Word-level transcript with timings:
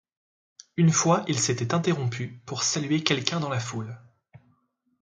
Une 0.77 0.91
fois 0.91 1.23
il 1.27 1.37
s'était 1.39 1.75
interrompu 1.75 2.41
pour 2.47 2.63
saluer 2.63 3.03
quelqu'un 3.03 3.39
dans 3.39 3.49
la 3.49 3.59
foule. 3.59 3.95